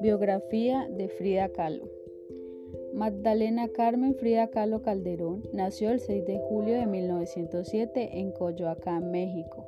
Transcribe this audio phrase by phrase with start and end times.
[0.00, 1.88] Biografía de Frida Kahlo
[2.94, 9.66] Magdalena Carmen Frida Kahlo Calderón nació el 6 de julio de 1907 en Coyoacán, México,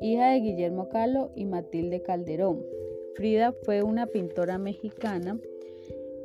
[0.00, 2.64] hija de Guillermo Kahlo y Matilde Calderón.
[3.14, 5.38] Frida fue una pintora mexicana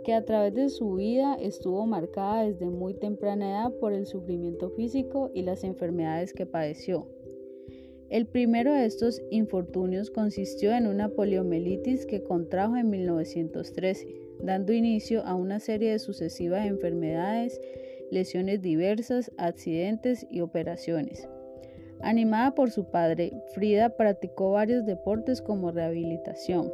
[0.03, 4.69] que a través de su vida estuvo marcada desde muy temprana edad por el sufrimiento
[4.71, 7.07] físico y las enfermedades que padeció.
[8.13, 14.07] El primero de estos infortunios consistió en una poliomielitis que contrajo en 1913,
[14.39, 17.59] dando inicio a una serie de sucesivas enfermedades,
[18.11, 21.27] lesiones diversas, accidentes y operaciones.
[22.01, 26.71] Animada por su padre, Frida practicó varios deportes como rehabilitación,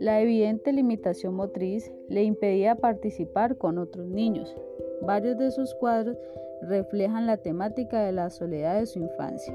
[0.00, 4.56] la evidente limitación motriz le impedía participar con otros niños.
[5.02, 6.16] Varios de sus cuadros
[6.62, 9.54] reflejan la temática de la soledad de su infancia.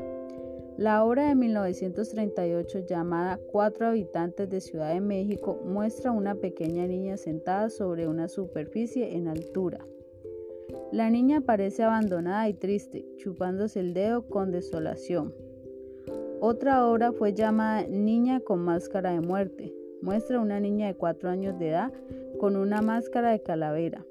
[0.78, 7.16] La obra de 1938 llamada Cuatro habitantes de Ciudad de México muestra una pequeña niña
[7.16, 9.86] sentada sobre una superficie en altura.
[10.92, 15.34] La niña parece abandonada y triste, chupándose el dedo con desolación.
[16.42, 21.58] Otra obra fue llamada Niña con máscara de muerte, Muestra una niña de 4 años
[21.58, 21.92] de edad
[22.38, 24.06] con una máscara de calavera.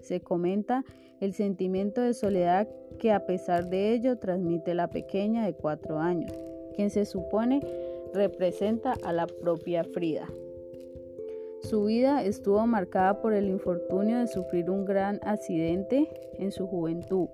[0.00, 0.84] Se comenta
[1.20, 2.68] el sentimiento de soledad
[2.98, 6.32] que a pesar de ello transmite la pequeña de 4 años,
[6.74, 7.60] quien se supone
[8.14, 10.28] representa a la propia Frida.
[11.60, 17.28] Su vida estuvo marcada por el infortunio de sufrir un gran accidente en su juventud,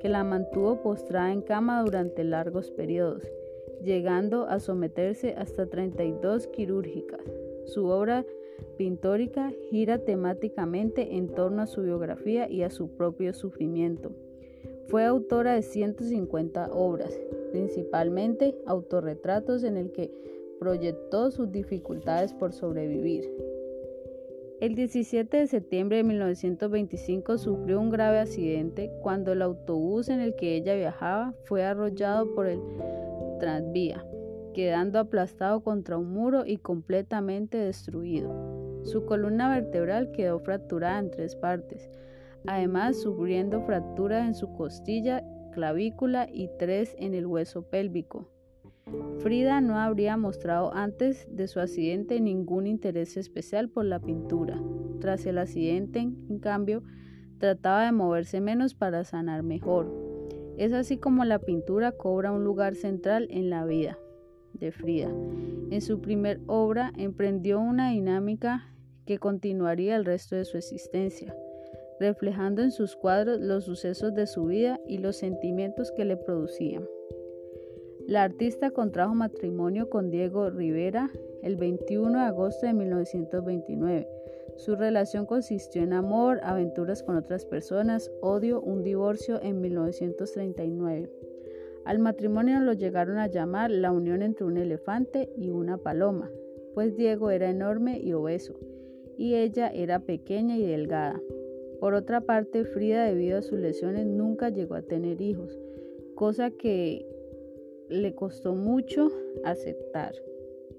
[0.00, 3.22] que la mantuvo postrada en cama durante largos periodos,
[3.82, 7.20] llegando a someterse hasta 32 quirúrgicas.
[7.66, 8.24] Su obra
[8.76, 14.12] pintórica gira temáticamente en torno a su biografía y a su propio sufrimiento.
[14.88, 17.18] Fue autora de 150 obras,
[17.52, 20.12] principalmente autorretratos en el que
[20.60, 23.30] proyectó sus dificultades por sobrevivir.
[24.60, 30.34] El 17 de septiembre de 1925 sufrió un grave accidente cuando el autobús en el
[30.34, 32.60] que ella viajaba fue arrollado por el
[33.38, 34.06] tranvía
[34.56, 38.80] quedando aplastado contra un muro y completamente destruido.
[38.84, 41.90] Su columna vertebral quedó fracturada en tres partes,
[42.46, 45.22] además sufriendo fracturas en su costilla,
[45.52, 48.30] clavícula y tres en el hueso pélvico.
[49.18, 54.58] Frida no habría mostrado antes de su accidente ningún interés especial por la pintura.
[55.00, 56.82] Tras el accidente, en cambio,
[57.36, 59.92] trataba de moverse menos para sanar mejor.
[60.56, 63.98] Es así como la pintura cobra un lugar central en la vida
[64.58, 65.10] de Frida.
[65.70, 68.72] En su primer obra emprendió una dinámica
[69.04, 71.34] que continuaría el resto de su existencia,
[72.00, 76.84] reflejando en sus cuadros los sucesos de su vida y los sentimientos que le producían.
[78.06, 81.10] La artista contrajo matrimonio con Diego Rivera
[81.42, 84.08] el 21 de agosto de 1929.
[84.56, 91.10] Su relación consistió en amor, aventuras con otras personas, odio, un divorcio en 1939.
[91.86, 96.28] Al matrimonio lo llegaron a llamar la unión entre un elefante y una paloma,
[96.74, 98.58] pues Diego era enorme y obeso,
[99.16, 101.22] y ella era pequeña y delgada.
[101.78, 105.60] Por otra parte, Frida, debido a sus lesiones, nunca llegó a tener hijos,
[106.16, 107.06] cosa que
[107.88, 109.12] le costó mucho
[109.44, 110.12] aceptar.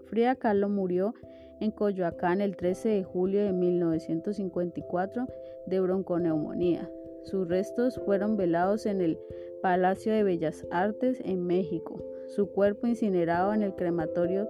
[0.07, 1.13] Frida Kahlo murió
[1.61, 5.25] en Coyoacán el 13 de julio de 1954
[5.67, 6.91] de bronconeumonía.
[7.29, 9.19] Sus restos fueron velados en el
[9.61, 14.47] Palacio de Bellas Artes en México, su cuerpo incinerado en el crematorio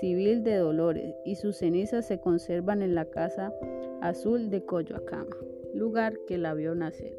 [0.00, 3.54] civil de Dolores y sus cenizas se conservan en la Casa
[4.02, 5.28] Azul de Coyoacán,
[5.72, 7.16] lugar que la vio nacer.